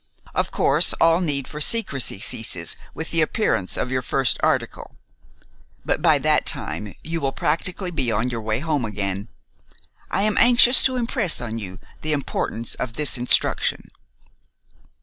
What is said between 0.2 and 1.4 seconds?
Of course, all